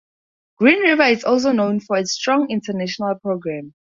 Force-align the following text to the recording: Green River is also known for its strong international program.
Green 0.57 0.79
River 0.79 1.03
is 1.03 1.23
also 1.23 1.51
known 1.51 1.79
for 1.79 1.97
its 1.99 2.13
strong 2.13 2.49
international 2.49 3.19
program. 3.19 3.75